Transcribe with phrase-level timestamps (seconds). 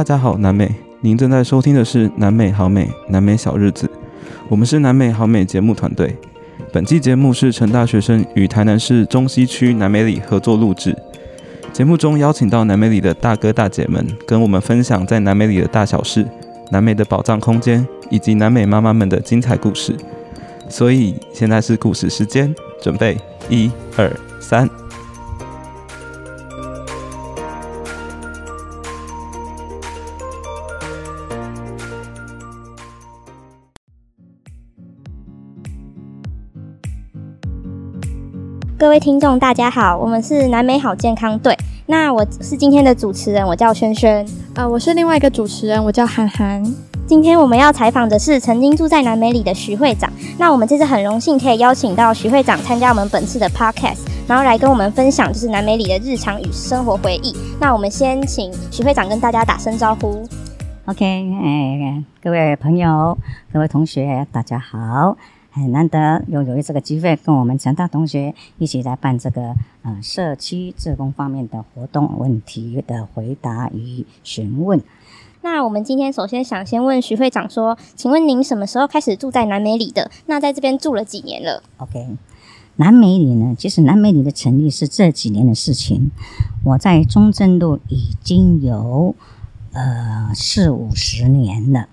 [0.00, 3.86] 大家好，南美，您正在收听的是南美好美南美小日子，
[4.48, 6.16] 我们是南美好美节目团队。
[6.72, 10.96] 本期节目是成大学生与台南市中西区南美里合作录制。
[11.70, 16.26] 节目中邀请到南美里的大哥大姐们，跟我们分享在南美里的大小事、
[16.70, 19.94] 南美的宝藏空间，以及南美妈妈们的精彩故事。
[20.70, 23.18] 所以现在是故事时间，准备
[23.50, 24.66] 一二三。
[38.80, 41.54] 各位听众，大家好，我们是南美好健康队。
[41.84, 44.26] 那我是今天的主持人，我叫轩轩。
[44.54, 46.64] 啊，我是另外一个主持人，我叫涵涵。
[47.06, 50.10] 今天我们要采访的是曾经住在南美里的徐会长。
[50.38, 57.36] 那我们这次很荣幸可以邀请到徐会长参加我们本次的 podcast，然后来跟我们分享就是南美里的日常与生活回忆。
[57.60, 60.26] 那我们先请徐会长跟大家打声招呼。
[60.86, 63.18] OK，哎，各位朋友，
[63.52, 65.18] 各位同学，大家好。
[65.52, 74.80] 很难得有有这个机会跟我们成大同学一起来办这个呃社区自工方面的活动，问题的回答与询问。
[75.42, 80.10] 那我们今天首先想先问徐会长说，请问您什么时候开始住在南美里的？
[80.26, 82.16] 那在这边住了几年了？OK，
[82.76, 86.10] 南美里呢，其实南美里的成立是这几年的事情。
[86.62, 89.14] 我在中正路已经有
[89.72, 91.88] 呃四五十年了。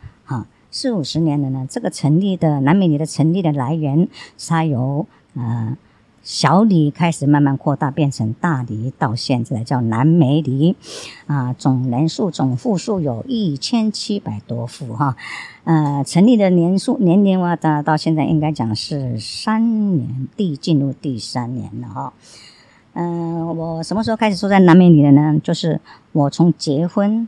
[0.79, 4.07] 四五十年了呢，这个成立的南美里的成立的来源，
[4.47, 5.75] 它由呃
[6.21, 10.75] 小里开始慢慢扩大，变成大里，到现在叫南美里，
[11.25, 15.17] 啊，总人数总户数有一千七百多户哈，
[15.63, 22.13] 呃，成立的年数年龄哇，到到现在应该讲是三年，第进入第三年了哈，
[22.93, 25.41] 嗯，我什么时候开始住在南美里的呢？
[25.43, 25.81] 就是
[26.11, 27.27] 我从结婚。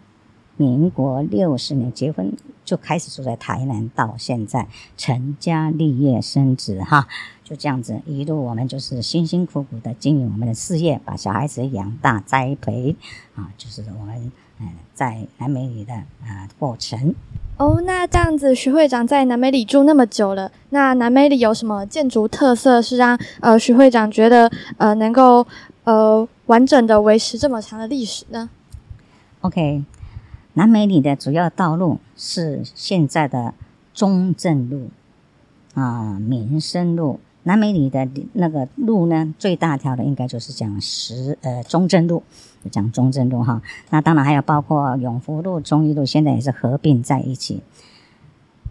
[0.59, 2.33] 民国六十年结婚
[2.65, 7.07] 就开始住在台南，到现在成家立业生子哈，
[7.45, 12.93] 就这样子一路我们就是辛辛苦苦的经营我们的事业，把小孩子养大栽培
[13.35, 17.15] 啊，就是我们嗯在南美里的啊过程。
[17.55, 25.47] 哦，那这样子徐会长在南美里住那么久了，那南美里有什么建筑特色是让呃徐会长觉得呃能够
[25.85, 28.49] 呃完整的维持这么长的历史呢
[29.39, 29.85] ？OK。
[30.59, 33.53] 南美里的主要道路是现在的
[33.93, 34.89] 中正路
[35.73, 37.21] 啊、民生路。
[37.43, 42.21] 南美里的那个路呢，最大条的应该就是讲十呃中正路，
[42.69, 43.61] 讲中正路哈。
[43.89, 47.61] 那当然还有包括永福路、中义路，现在也是合并在一起。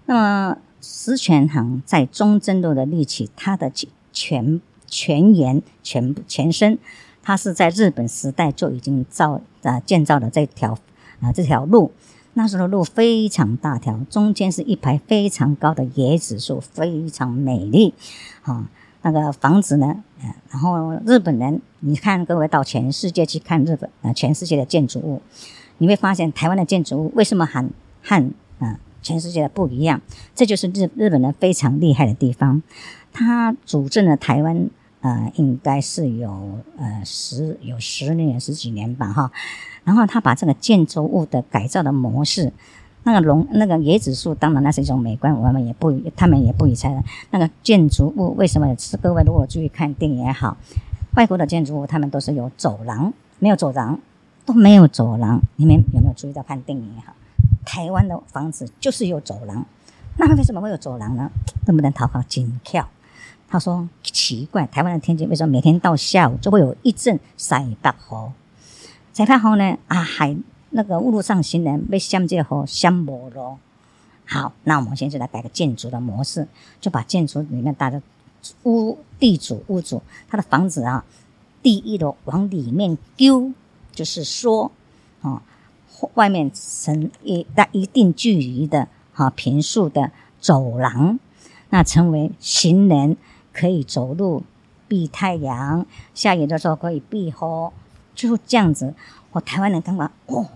[0.05, 3.73] 那么石泉行在中正路的立起，它的
[4.13, 6.79] 全全延全部前身，
[7.23, 10.79] 它是在日本时代就已经造啊建造的这条。
[11.21, 11.93] 啊，这条路
[12.35, 17.95] 那时候的路非常大条，中间是一排非常高的椰子树，非常美丽。
[18.43, 18.69] 啊，
[19.03, 25.21] 那个房子呢，呃，然后日本人，你看各位到全世界去看日本啊，全世界的建筑物，
[25.79, 27.69] 你会发现台湾的建筑物为什么和
[28.03, 28.31] 和
[28.61, 30.01] 啊全世界的不一样？
[30.35, 32.63] 这就是日日本人非常厉害的地方。
[33.13, 34.71] 他主政了台湾，
[35.01, 39.31] 呃，应该是有呃十有十年十几年吧，哈。
[39.85, 42.53] 然后他把这个建筑物的改造的模式，
[43.05, 47.03] 那个龙那个椰子树，当然那是一种美观，我们也不他们也不予拆的。
[47.31, 48.75] 那个建筑物为什么？
[48.77, 50.57] 是各位如果注意看电影也好，
[51.15, 53.99] 外国的建筑物他们都是有走廊，没有走廊
[54.45, 55.41] 都没有走廊。
[55.57, 57.15] 你们有没有注意到看电影也好？
[57.65, 59.65] 台湾的房子就是有走廊，
[60.17, 61.31] 那为什么会有走廊呢？
[61.67, 62.89] 能不能讨好金票？
[63.49, 68.33] 他说奇怪，台湾的天气为什么每天到下午就会有一阵晒大河？
[69.13, 69.77] 裁判后呢？
[69.89, 70.37] 啊，还
[70.71, 73.59] 那个路上行人被相接河相磨了。
[74.27, 76.47] 好，那我们现在来改个建筑的模式，
[76.81, 78.01] 就把建筑里面大家
[78.65, 81.05] 屋地主屋主他的房子啊，
[81.63, 83.53] 第一楼往里面丢，
[83.93, 84.71] 就是说
[85.23, 85.43] 啊，
[86.15, 91.19] 外面成一在一定距离的哈平数的走廊，
[91.71, 93.17] 那成为行人
[93.59, 94.45] 可以走路
[94.87, 95.85] 避太阳，
[96.15, 97.73] 下雨的时候可以避风。
[98.15, 98.95] 就这样子，
[99.33, 100.47] 我台湾人感觉哦，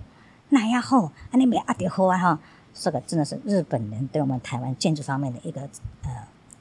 [0.50, 2.38] 那样好，安尼没阿点好啊哈，
[2.72, 5.62] 这个真的是日本人对我们台湾建筑方面的一个
[6.02, 6.10] 呃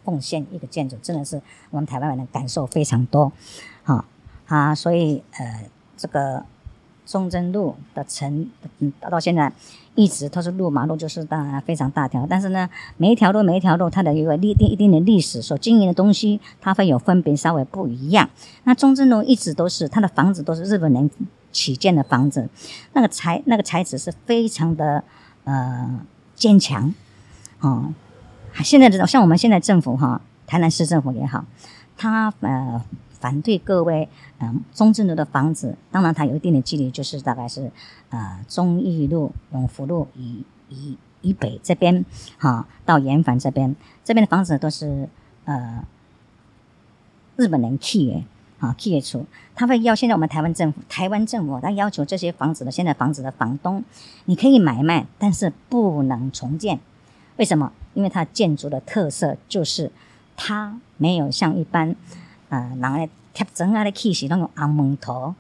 [0.03, 3.31] 贡献，一个建筑真的是我们台湾人的感受非常多，
[3.83, 4.05] 好
[4.47, 6.43] 啊，所以呃这个。
[7.05, 8.49] 中正路的城，
[8.79, 9.51] 嗯，到现在
[9.95, 12.25] 一直都是路，马路就是大非常大条。
[12.29, 18.29] 但是呢，每一条路每一条路，它的一个历一定的历史，所经营的东西，它会有分别稍微不一样。
[18.63, 21.09] 那中正路一直都是它的房子都是日本人
[21.51, 22.47] 起建的房子，
[22.93, 25.03] 那个材那个材质是非常的
[25.43, 25.99] 呃
[26.35, 26.93] 坚强
[27.59, 27.93] 哦。
[28.63, 31.43] 现在这种像我们现在政府哈，台南市政府也好，
[31.97, 32.81] 它呃
[33.21, 34.09] 反对各位
[34.39, 37.71] 嗯中正路的房子，当然它有一定的距离，就是大概是
[38.09, 42.03] 呃中义路、永福路以以以北这边
[42.37, 43.73] 哈到延繁这边，
[44.03, 45.07] 这边的房子都是
[45.45, 45.85] 呃
[47.37, 48.23] 日本人起的。
[48.61, 49.25] 啊，企业出，
[49.55, 53.83] 他会要现在我们台湾政府，台湾政府他要求这些房子的现在房子的房东，
[54.25, 56.79] 你可以买卖，但是不能重建。
[57.37, 57.71] 为什么？
[57.95, 59.91] 因为它建筑的特色就是
[60.37, 61.95] 它没有像一般
[62.51, 65.33] 呃，人诶贴砖啊的气息那种昂蒙头。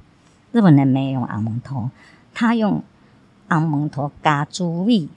[0.53, 1.89] 日本人没有用昂蒙头，
[2.33, 2.81] 他用
[3.49, 5.09] 红蒙头加猪米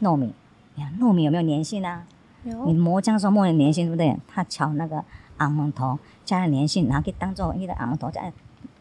[0.00, 0.32] 糯米。
[0.76, 2.04] 呀，糯米有没有粘性啊？
[2.44, 2.64] 有。
[2.64, 4.18] 你磨浆时候磨有粘性对不对？
[4.26, 5.04] 他敲那个。
[5.36, 8.32] 红蒙头加了粘性，然后去当做伊个红蒙头再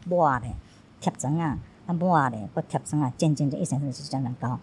[0.06, 0.54] 抹咧
[1.02, 1.58] 贴砖啊，
[1.88, 4.60] 啊抹咧或贴砖啊，渐渐就一层层是这样高。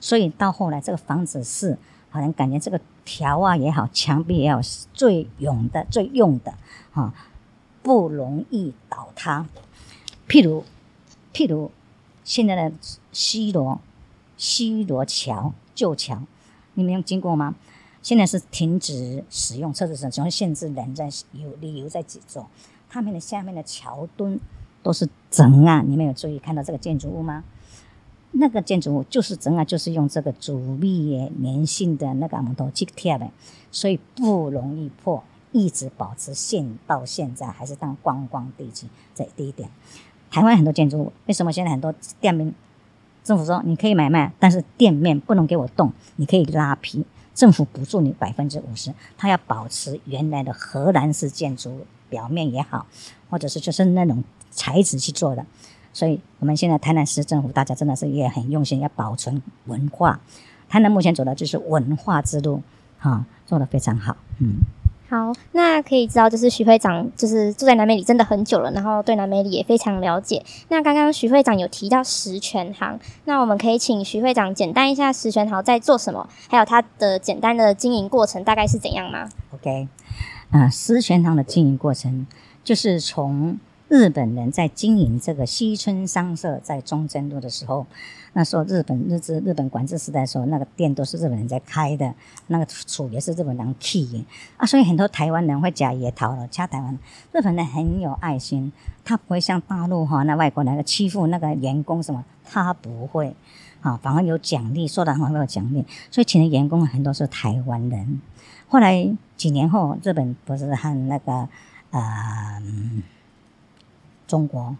[0.00, 1.78] 所以到后来这个房子是
[2.08, 6.54] 好像感觉这个条啊也好，墙壁也好，是最勇的、最用的
[6.92, 7.12] 哈，
[7.84, 9.46] 不容易倒塌。
[10.26, 10.64] 譬如
[11.34, 11.70] 譬如
[12.24, 12.72] 现在的
[13.12, 13.80] 西罗
[14.36, 16.22] 西罗桥旧桥，
[16.72, 17.54] 你们有经过吗？
[18.02, 22.46] 现在是停止使用车子上，只要限制人在有理由在走。
[22.88, 24.40] 他们的下面的桥墩
[24.82, 27.44] 都是整啊，你们有注意看到这个建筑物吗？
[28.32, 33.30] 那个建筑物就是整啊，就是用这个阻力粘性的那个木头去贴的，
[33.70, 35.22] 所以不容易破，
[35.54, 38.88] 一直保持现到现在还是当观光地区。
[39.14, 39.70] 这第一点，
[40.30, 42.52] 台湾很多建筑物为什么现在很多店面
[43.22, 47.06] 政府说你可以买卖，但是店面不能给我动，你可以拉皮。
[47.34, 52.86] 政府补助你百分之五十，他要保持原来的荷兰式建筑表面也好，
[53.30, 55.44] 或者是就是那种材质去做的。
[55.92, 60.20] 所以，我们现在台南市政府大家真的是也很用心，要保存文化。
[60.68, 62.62] 台南目前走的就是文化之路，
[62.98, 64.58] 哈，做的非常好，嗯。
[65.08, 70.44] 好，那可以知道，就是徐会长就是住在南美里真的很久了，然后对南美里也非常了解。
[70.68, 79.88] 那刚刚徐会长有提到十全行，那我们可以请徐会长简单一下十全行在做什么，还有它的简单的经营过程大概是怎样吗？OK，
[80.50, 82.26] 啊，十全行的经营过程
[82.64, 83.58] 就是从。
[83.94, 87.48] 日本人在经营这个西村商社在中正路的。
[87.48, 87.86] 时候，
[88.32, 91.46] 那时候日本日治日本管制时代的时候，那个店都是日本人。
[91.46, 92.12] 在开的，
[92.48, 93.74] 那个厝也是日本人。
[93.78, 94.26] 起的
[94.56, 95.60] 啊，所以很多台湾人。
[95.60, 96.98] 会假野逃了，掐台湾。
[97.32, 97.64] 日本人。
[97.64, 98.72] 很有爱心，
[99.04, 100.84] 他不会像大陆哈那外国人。
[100.84, 103.36] 欺负那个员工什么，他不会
[103.80, 108.20] 啊，反而有奖励，说的很好有奖励，所以请的员工很多是台湾人。
[108.66, 111.48] 后来几年后，日本不是和那个
[111.92, 112.60] 呃。
[114.26, 114.76] 中国，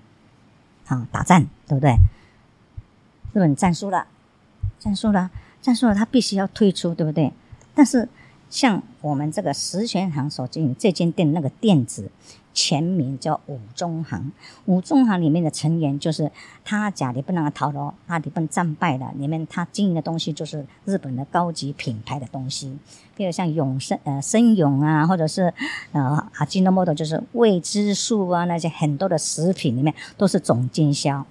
[0.86, 1.96] 啊，打战对不对？
[3.32, 4.06] 日本战输了，
[4.78, 5.30] 战输了，
[5.60, 7.32] 战输了，他必须要退出，对不对？
[7.74, 8.08] 但是
[8.54, 12.08] 像我们这个十全行所经营这间店，那个店子。
[12.56, 14.30] 全名叫五中行，
[14.66, 16.30] 五中行里面的成员就是
[16.64, 22.78] 他家里不能逃楼，他里边战败了，里面他经营的东西就是日本的高级品牌的东西，
[23.16, 25.52] 比如像永生呃生永啊，或者是
[25.90, 31.26] 呃阿基诺摩多，就是未知数啊那些很多的食品里面都是总经销。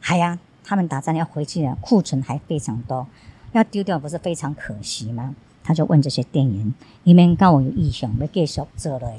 [0.00, 3.06] 还呀，他们打仗要回去了，库存还非常多，
[3.52, 5.36] 要丢掉不是非常可惜吗？
[5.66, 9.18] 他就问这些店员，你们跟我有意向要继续做嘞？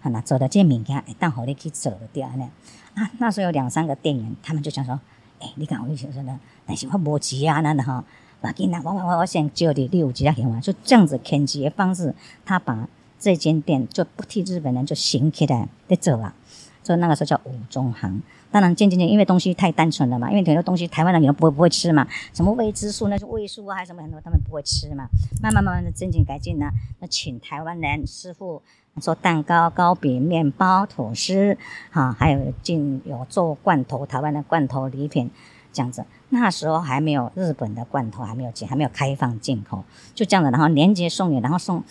[0.00, 2.48] 啊，那做的这物件，会当好你去做的掉呢。
[2.94, 4.98] 啊，那时候有两三个店员，他们就想说，
[5.38, 8.02] 哎，你看我以前说呢，但是我无钱啊，那的哈，
[8.40, 12.14] 我给你，我我我我先借你有几啊，给我，就这样子骗钱的方式，
[12.46, 12.88] 他把
[13.20, 16.34] 这间店就不替日本人就行起来在做啊，
[16.82, 18.22] 所以那个时候叫五中行。
[18.50, 25.06] 当然渐渐渐，因为东西太单纯了嘛，因为很多东西台湾人也不会不会吃嘛，什么未知数那是味素啊，还是什么很多他们不会吃嘛，
[25.42, 26.70] 慢慢慢慢的增进改进呢，
[27.00, 28.62] 那请台湾人师傅。
[29.00, 31.56] 做蛋糕、糕饼、面包、吐司，
[31.90, 35.30] 哈，还有进有做罐头，台湾的罐头礼品
[35.72, 36.04] 这样子。
[36.28, 39.82] 那时候还没有日本的罐头，还没有进，还没有开放进口，
[40.14, 40.50] 就这样子。
[40.50, 41.82] 然后连接送礼，然后送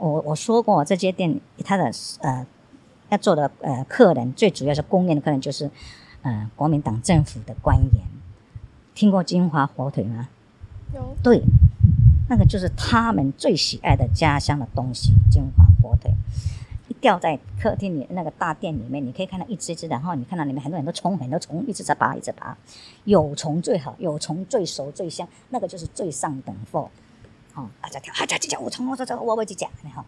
[0.00, 2.44] 我我说过，这些店他的呃
[3.08, 5.70] 要做的呃客人，最主要是供应的客人就是
[6.22, 8.02] 呃国民党政府的官员。
[8.94, 10.28] 听过金华火腿吗？
[10.94, 11.16] 有。
[11.22, 11.42] 对。
[12.30, 16.12] 那个就是他们最喜爱的家乡的东西，金华火腿，
[16.86, 22.54] 一吊在客厅里那个大殿里面，你可以看到一只只，然后你看到里面很多很多虫，很多虫一直在爬，一直爬。
[23.04, 26.90] 有虫最好，有虫最熟最香，那个就是最上等货。
[27.54, 30.04] 哦，大家跳，啊，这这有虫，我这这我我去讲，你好。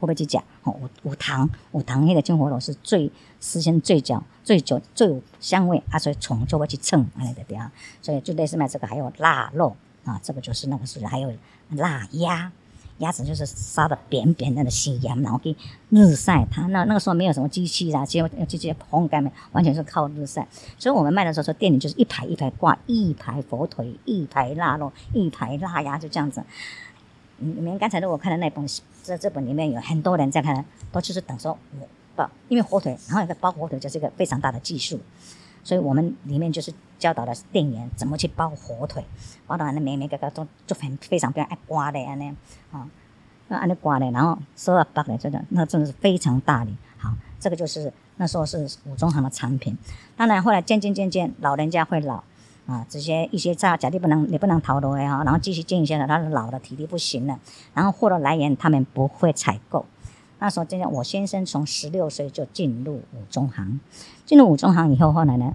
[0.00, 0.42] 会不会去讲？
[0.64, 7.70] 哦，有有糖，有糖迄个金火螺是最时间最久、最久、最有香味啊，所以虫就会去蹭安尼的对啊。
[8.02, 11.32] 所以就类似卖这个，还有腊肉啊，这个就是那个是还有
[11.68, 12.50] 腊鸭。
[12.98, 15.56] 鸭子就是杀的扁扁的细盐，然后给
[15.88, 16.46] 日晒。
[16.50, 20.46] 它那那个时候没有什么机器啦，机机器烘干的，完全是靠日晒。
[20.78, 26.44] 所以我们卖的时候，说店里就是一排一排挂，一排火腿，一排腊肉，一排腊鸭，就这样子。
[27.38, 28.66] 你们刚才如果看的那本，
[29.02, 35.00] 这这本里面有很多人在看，都就是等说我包，因为火腿，然后一个包火腿就是一个非常大的技术。
[35.62, 39.04] 所以我们里面就是教导的店员怎么去包火腿，
[39.46, 42.34] 包的那每每个个都就很非常非常爱刮的安尼
[42.72, 42.88] 啊，
[43.48, 46.70] 那安尼刮的，然后收了包的这个，那真的是非常大的。
[46.96, 49.76] 好，这个就是那时候是五中行的产品。
[50.16, 52.24] 当然后来渐渐渐渐，老人家会老
[52.70, 57.36] 啊，这些一些家家里不能也不能逃的啊，然后继续进一些的，他老了体力不行了，
[57.74, 59.84] 然后货的来源他们不会采购。
[60.38, 63.80] 那时候，真的，我先生从十六岁就进入五中行，
[64.24, 65.52] 进入五中行以后，后来呢，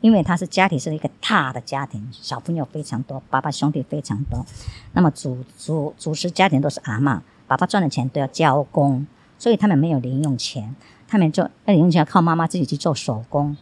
[0.00, 4.44] 因为他是家庭是一个大的家庭，小朋友非常多，爸爸兄弟非常多，
[4.92, 9.06] 那么主主主持家庭都是阿妈，爸爸赚的钱都要交工，
[9.38, 10.76] 所以他们没有零用钱，
[11.08, 13.56] 他们就那零用钱要靠妈妈自己去做手工，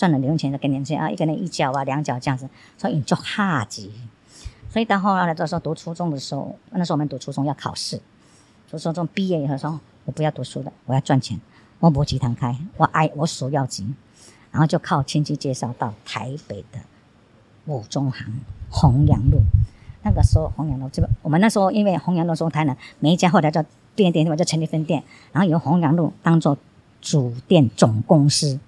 [0.00, 3.92] 赚了零用钱就给年轻啊，一个人一角啊两角这样子，所以你就哈急，
[4.70, 8.00] 所以到后来的时候读初中的时候，那时候我们读初中要考试，
[8.70, 9.78] 读初中毕业以后说。
[10.06, 11.38] 我不要读书了，我要赚钱。
[11.78, 13.86] 我不急堂开，我爱我手要急，
[14.50, 16.80] 然后就靠亲戚介绍到台北的
[17.66, 18.40] 五中行
[18.70, 19.42] 弘阳路。
[20.02, 23.62] 那个时候弘阳路这个，我们那时候因为弘阳路时候台南每一家后来叫
[23.94, 26.56] 店店，就成立分店，然后由弘阳路当做
[27.02, 28.58] 主店总公司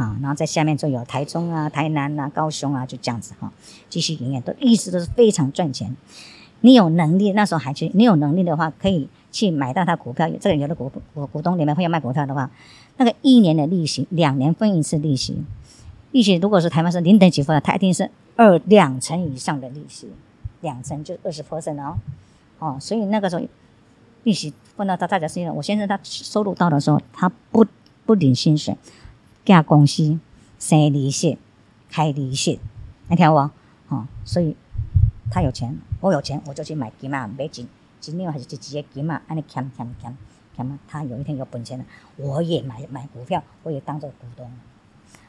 [0.00, 3.52] 啊，然后在下面就有台中啊、台南啊、高雄啊，就这样子哈，
[3.88, 5.96] 继续营业，都一直都是非常赚钱。
[6.62, 9.08] 你有能力，那时候还去，你有能力的话可以。
[9.32, 12.50] 去买到他股票，这个有的股股股东里面会要卖股票的话，
[12.96, 15.44] 那个一年的利息，两年分一次利息，
[16.10, 20.08] 利息如果是台湾是零点几分的，它一定是二两成以上的利息，
[20.62, 21.96] 两成就二十 percent 哦，
[22.58, 23.42] 哦，所以那个时候
[24.24, 27.64] 利息分到他大家身上，我先生他收入到的时候，他不
[28.04, 28.76] 不领薪水，
[29.44, 30.18] 加公司
[30.58, 31.38] 生利息，
[31.88, 32.60] 开利息，
[33.08, 33.50] 你听我，
[33.88, 34.56] 哦，所以
[35.30, 37.68] 他有钱，我有钱，我就去买金嘛，买金。
[38.00, 40.16] 今年还是就直接给嘛，安尼欠欠欠
[40.56, 40.78] 欠嘛。
[40.88, 41.84] 他有一天有本钱了，
[42.16, 44.50] 我也买买股票，我也当做股东，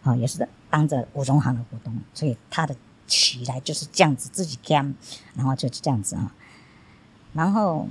[0.03, 2.75] 啊，也是当着五中行的股东，所以他的
[3.07, 4.95] 起来就是这样子，自己干，
[5.35, 6.33] 然后就是这样子啊。
[7.33, 7.87] 然后，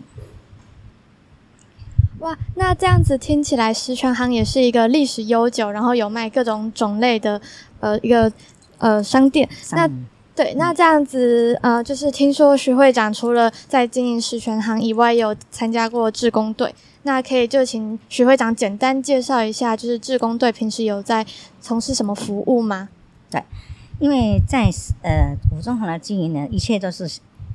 [2.20, 7.40] 哇，那这样子听起来，十全行也是一个历史悠久，然后有卖各种种类的
[7.80, 8.30] 呃一个
[8.78, 9.48] 呃商店。
[9.72, 9.88] 那
[10.36, 16.74] 对，那这样子，呃，就是听说徐会长除了在经营十全行以外，有参加过志工队。
[17.02, 21.26] 那可以就请徐会长简单介绍一下，就是志工队平时有在
[21.60, 22.90] 从事什么服务吗？
[23.30, 23.42] 对，
[23.98, 24.70] 因为在
[25.02, 27.08] 呃五中行的经营呢，一切都是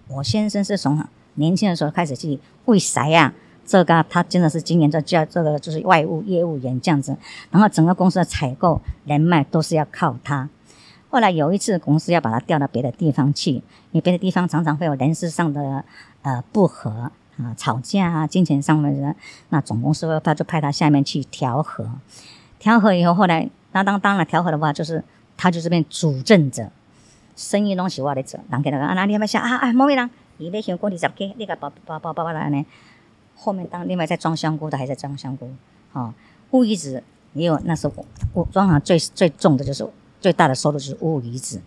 [0.07, 1.03] 我先生是从
[1.35, 3.31] 年轻的时候开始去为谁呀？
[3.65, 7.17] 这个他真的是今年在叫这个就是外务业务员这样子，
[7.49, 10.47] 然后整个公司的采购人脉都是要靠他。
[11.09, 15.83] 后来有一次，公司要把他调到别的地方去，因为别的地方常常会有人事上的
[16.23, 19.15] 呃不和啊、吵架啊、金钱上面的，
[19.49, 21.89] 那总公司他就派他下面去调和。
[22.59, 25.03] 调和以后，后来那当当然调和的话，就是
[25.37, 26.69] 他就这边主政者，
[27.35, 32.65] 生意东西我来做，人给他讲啊，那你们想啊啊，某位人，你那想过二十 K，你个包包包包来呢？
[33.35, 35.49] 后面当另外在装香菇的，还在装香菇，
[35.93, 36.13] 哦，
[36.51, 39.87] 乌鱼子也有，那时候我装行最最重的就是。
[40.21, 41.61] 最大的收入就是乌鱼子，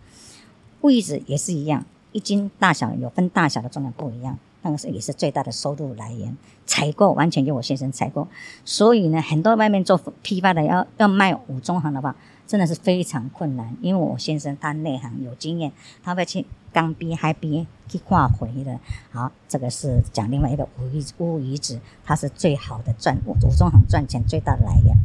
[0.81, 6.37] 乌鱼子也是一样，一斤大小有分大小的重量不一样，那个是也是最大的收入来源。
[6.67, 8.27] 采购完全由我先生采购，
[8.65, 12.17] 所以呢，很多外面做批发的要要卖五中行的话，
[12.49, 13.77] 真的是非常困难。
[13.81, 15.71] 因为我先生他内行有经验，
[16.03, 18.81] 他会去刚逼海逼去挂回的。
[19.13, 24.97] 好，这个是讲另外一个乌鱼乌鱼子，它是最好的赚五中行赚钱最大的来源。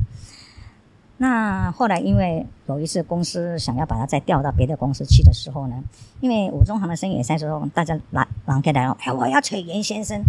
[1.18, 5.82] 那后来，因为有一次公司想要把他再调到别的公司去的时候呢，
[6.20, 10.22] 因为五中行的生意也在说，大家来往开来哦，哎，我要锤严先生，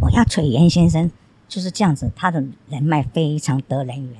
[0.00, 1.10] 我要锤严先生，
[1.48, 4.16] 就是这样子，他的人脉非常得人缘。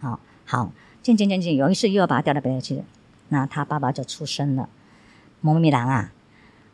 [0.00, 0.72] 好好，
[1.02, 2.84] 渐渐渐渐，有一次又要把他调到别的去了，
[3.28, 4.68] 那他爸爸就出声了
[5.40, 6.12] ：“某某人啊，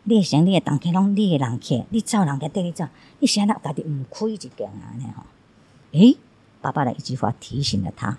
[0.05, 2.89] 你想你的当客拢你的人客，你找人家对你找，
[3.21, 4.93] 你现在家己唔亏一点啊？
[4.99, 5.27] 呢哈？
[5.93, 6.17] 诶，
[6.61, 8.19] 爸爸的一句话提醒了他。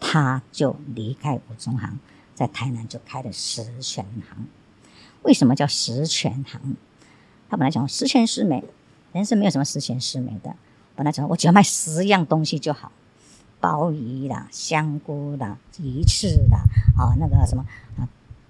[0.00, 1.98] 他就离开五中行，
[2.34, 4.46] 在台南就开了十全行。
[5.22, 6.76] 为什么叫十全行？
[7.48, 8.62] 他本来讲十全十美，
[9.12, 10.54] 人生没有什么十全十美的。
[10.94, 12.92] 本来讲我只要卖十样东西就好，
[13.64, 16.58] 鲍鱼啦、香菇啦、鱼翅啦，
[16.98, 17.64] 啊，那个什么
[17.96, 18.04] 啊，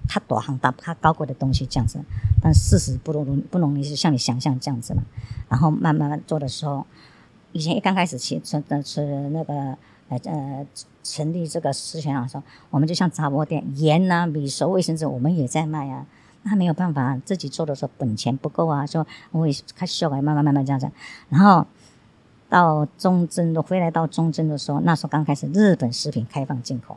[0.09, 2.01] 它多行大它高贵的东西这样子，
[2.43, 5.05] 但事实不如不容易是像你想象这样子嘛。
[5.49, 6.85] 然后慢慢做的时候，
[7.53, 9.55] 以前一刚开始去吃的是那个
[10.09, 10.67] 呃呃
[11.05, 16.05] 成立这个思想的时候，我们就像杂货店，盐呐、米熟、卫生纸我们也在卖啊。
[16.47, 20.91] 那没有办法，自己做的时候本钱不够啊，说我也开始修改，慢慢慢慢这样子。
[21.29, 21.65] 然后
[22.49, 26.97] 到中正的回来到中正的时候，那时候刚开始日本食品开放进口，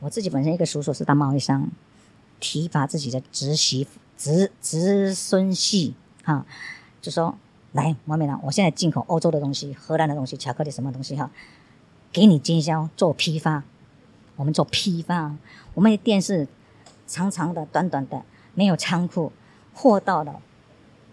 [0.00, 1.68] 我自己本身一个叔叔是当贸易商，
[2.40, 5.94] 提拔自己的侄媳妇、侄侄孙系，
[6.24, 6.44] 哈，
[7.00, 7.36] 就说
[7.72, 11.30] 来王美兰，我现在进口欧洲的东西、荷兰的东西、巧克力什么东西哈，
[12.12, 13.64] 给你经销做批发，
[14.36, 15.34] 我们做批发，
[15.74, 16.46] 我们的店是
[17.06, 18.22] 长长的、短短的。
[18.58, 19.32] 没有仓库，
[19.74, 20.40] 货到了，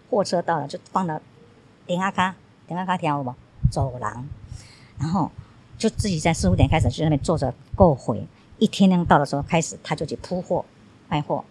[0.08, 1.20] 货车到了就放到
[1.86, 3.34] 顶阿卡，顶阿卡条不
[3.74, 4.24] 走廊，
[5.00, 5.28] 然后
[5.76, 8.24] 就自己在四五点开始去那边坐着购回，
[8.58, 10.64] 一天亮到的时候开始他就去铺货
[11.08, 11.44] 卖货，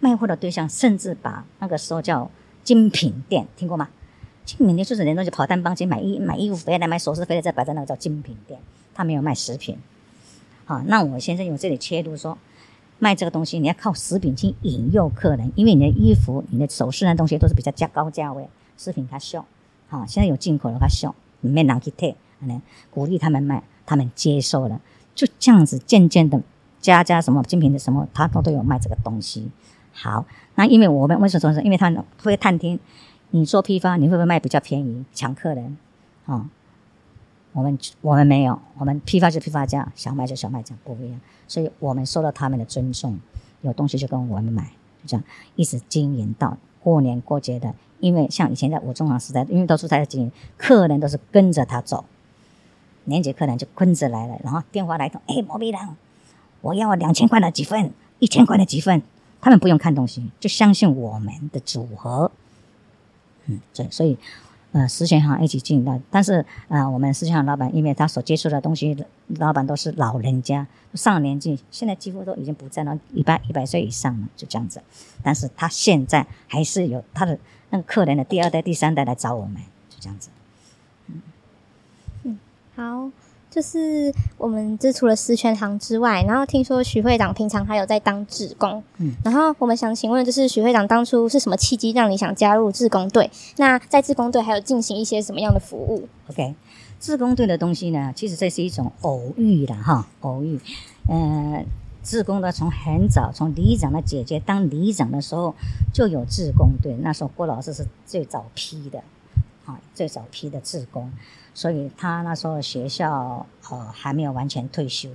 [0.00, 2.30] 卖货的对象甚至把那个时候叫
[2.64, 3.90] 精品店听过吗？
[4.46, 8.58] 精品店就是人东西跑单帮去买衣买衣服回来买首饰回来再摆在那个叫精品店，
[8.94, 9.76] 他没有卖食品。
[10.64, 12.38] 好，那我先生用这里切入说。
[13.02, 19.42] 卖这个东西，你要靠食品去引诱客人，因为你的衣服、你的首饰那东西都是比较价高价位，食品它秀，
[19.88, 21.14] 好，现在有进口的话秀，
[21.48, 22.16] 没拿去退，
[22.90, 24.80] 鼓励他们卖，他们接受了，
[25.14, 26.40] 就这样子渐渐的，
[26.80, 29.50] 家家什么精品的什么，他都都有卖这个东西。
[29.92, 31.62] 好，那因为我们为什么说？
[31.62, 31.92] 因为他
[32.22, 32.78] 会探听，
[33.30, 35.76] 你做批发，你会不会卖比较便宜，抢客人？
[36.26, 36.48] 啊，
[37.52, 41.20] 我们我们没有，我们批发就批发价，小卖就小卖价，不一样。
[41.48, 43.18] 所以我们受到他们的尊重，
[43.62, 44.62] 有东西就跟我们买，
[45.02, 45.24] 就这样
[45.56, 47.74] 一直经营到过年过节的。
[48.00, 52.04] 因为像以前在我中行时代，因为都是他的经营，客人都是跟着他走，
[53.04, 55.96] 年节客人就跟着来了，然后电话来通，哎，毛笔郎，
[56.60, 59.02] 我要两千块的几份，一千块的几份，
[59.40, 62.32] 他们不用看东西，就相信我们的组合，
[63.46, 64.18] 嗯，对，所以。
[64.72, 68.96] 呃，实权行一起进的，但是啊，我们实权行老板，因为他所接触的东西，
[69.26, 74.80] 老板都是老人家，上了年纪，现在几乎都已经不在了，一百一百岁以上了，就这样子。
[75.24, 77.36] 但是他现在还是有他的
[77.70, 79.56] 那个客人的第二代、第三代来找我们，
[79.88, 80.28] 就这样子。
[81.08, 81.22] 嗯
[82.24, 82.38] 嗯，
[82.76, 83.10] 好。
[83.50, 93.28] 就是我们这除了十全堂之外，然后听说徐会长平常还有在当志工，嗯，然后我们想请问，就是徐会长当初是什么契机让你想加入志工队？
[93.56, 96.54] 那在志工队还有进行一些什么样的服务？OK，
[97.00, 100.60] 志工队的东西呢，其实这是一种偶遇的哈，偶遇。
[101.08, 101.66] 嗯，
[102.10, 105.54] 志工的从很早，从里长的姐姐当里长的时候
[105.94, 109.00] 就有志工队，那时候郭老师是最早批的，
[109.64, 111.08] 啊，最早批的志工。
[111.54, 115.08] 所以他那时候学校呃还没有完全退休，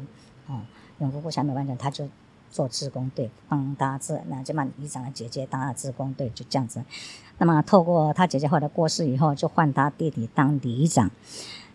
[0.47, 0.62] 哦，
[0.99, 2.08] 永福部还没完全，他就
[2.49, 6.81] 做志工队，帮他治，那就把里长的姐姐当了志工队，就这样子。
[7.39, 11.12] 那么透过他姐姐后来过世以后，就换他弟弟当里长。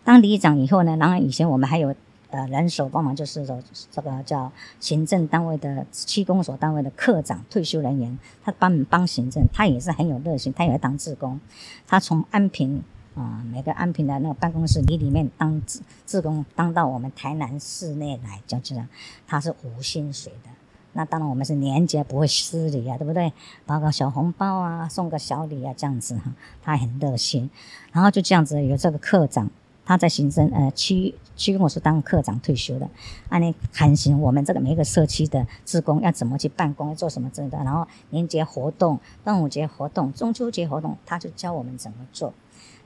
[0.03, 1.93] 当里长以后呢，然后以前我们还有
[2.31, 11.39] 呃人手帮忙，就是说这个叫行政单位的区公所单位的科长退休人员，他帮帮行政，他也是很有热心，他也当志工，
[11.87, 12.83] 他从安平。
[13.13, 18.87] 啊，每个安平的那个办公室里里面当自自工，当到我们台南市内来，就这样，
[19.27, 20.49] 他是无薪水的。
[20.93, 23.33] 那当然我们是年节不会失礼啊，对不对？
[23.65, 26.31] 包个小红包啊，送个小礼啊，这样子哈，
[26.63, 27.49] 他很热心。
[27.91, 29.49] 然后就这样子有这个科长，
[29.85, 32.87] 他在行政呃区区公所当科长退休的，
[33.29, 37.57] 按你喊行我们这个每一个社区的职工要怎么去办公，要做什么之类的。
[37.59, 42.33] 然后年节活动、端午节活动、中秋节活动，他就教我们怎么做。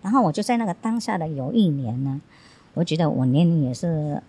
[0.01, 2.21] 然后我就在那个当下的有一年呢，
[2.73, 4.21] 我觉得我年龄也是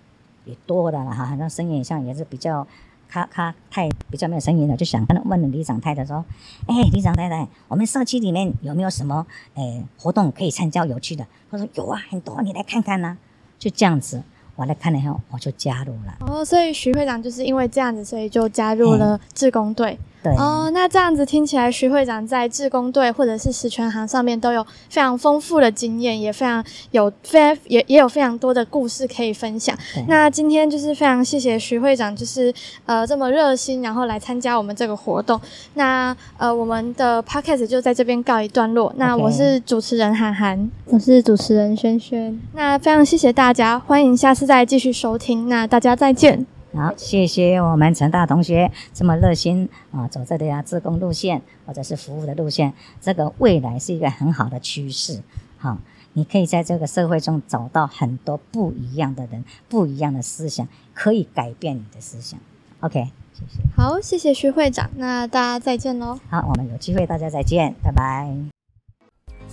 [0.44, 2.66] 也多的了哈，那生意上也是比较
[3.08, 6.24] 咔咔太比较没有声音了，就想跟问李长太太说
[6.66, 13.16] ：“哎，李长太太，我们社区里面有没有什么诶活动可以参加有趣的？”他说：“有啊，很多，你来看看呢。”
[13.58, 14.22] 就这样子，
[14.54, 16.16] 我来看了以后，我就加入了。
[16.20, 19.98] 哦，所以徐会长就是因为这样子，所以就加入了志工队。
[20.36, 29.76] 哦，那这样子听起来，徐会长在志工队或者是十全行上面都有非常丰富的经验，也非常有非也也有非常多的故事可以分享。
[30.08, 32.52] 那今天就是非常谢谢徐会长，就是
[32.86, 35.40] 呃这么热心，然后来参加我们这个活动。
[35.74, 38.92] 那呃我们的 podcast 就在这边告一段落。
[38.96, 42.40] 那我是主持人涵涵，我是主持人轩轩。
[42.54, 45.48] 那非常谢谢大家，欢迎下次再继续收听。
[45.48, 46.55] 那大家再见。
[46.76, 55.22] 好，谢谢我们陈大同学这么热心啊，走这条自工路线或者是服务的路线，这个未来是一个很好的趋势。
[55.58, 55.78] 好，
[56.12, 62.38] 你可以在这个社会中找到很多不一样的人，不一样的思想，可以改变你的思想。
[62.80, 63.62] OK，谢谢。
[63.74, 66.18] 好，谢谢徐会长，那大家再见喽。
[66.28, 68.55] 好，我们有机会大家再见，拜拜。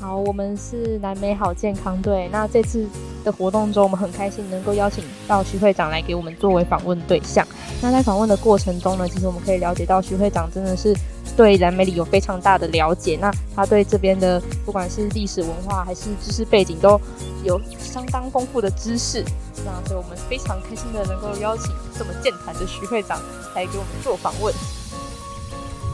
[0.03, 2.27] 好，我们是南美好健康队。
[2.29, 2.85] 那这次
[3.23, 7.47] 的活动中，我们很开心能够邀请到徐会长来给我们作为访问对象。
[7.81, 10.93] 那在访问的过程中呢，其实我们可以了解到徐会长真的是
[11.37, 13.17] 对南美里有非常大的了解。
[13.21, 16.99] 那他对这边的不管是历史文化还是知识背景，都
[17.45, 19.23] 有相当丰富的知识。
[19.63, 23.17] 那所以我们非常开心的能够邀请这么健谈的徐会长
[23.55, 24.53] 来给我们做访问。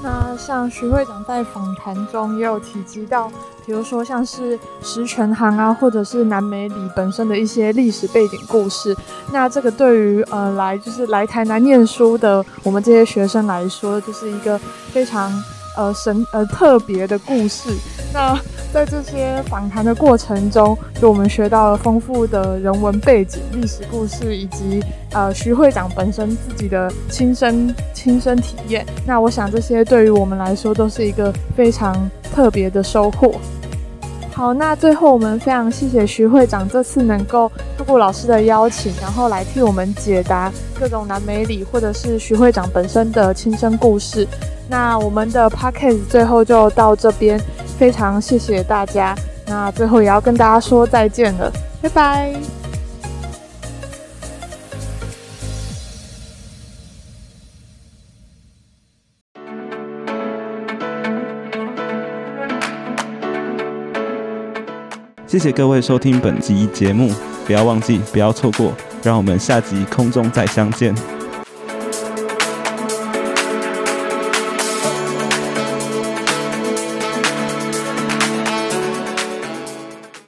[0.02, 3.30] 那像徐会长在访谈中也有提及到，
[3.66, 8.96] 比如说像是石泉行啊，或者是南美里本身的一些历史背景故事。
[9.34, 14.58] 那这个对于呃来就是来台南念书的我们这些学生来说，就是一个
[14.92, 15.32] 非常
[15.80, 17.70] 呃神呃特别的故事。
[18.14, 18.38] 那
[18.74, 28.86] 在这些访谈的过程中，就我们学到了丰富的人文背景、历史故事，以及呃徐会长本身自己的亲身亲身体验。
[29.06, 31.96] 那我想这些对于我们来说都是一个非常
[32.34, 33.34] 特别的收获。
[34.34, 44.28] 好，那最后我们非常谢谢徐会长这次能够透过老师的邀请，然后来替我们解答各种南美里或者是徐会长本身的亲身故事。
[44.70, 47.40] 那我们的 podcast 最后就到这边。
[47.78, 49.16] 非常谢谢大家，
[49.48, 51.50] 那最后也要跟大家说再见了，
[51.82, 52.36] 拜拜。
[65.26, 67.14] 谢谢各位收听本集节目，
[67.46, 70.94] 不要忘记，不要错过，让我们下集空中再相见。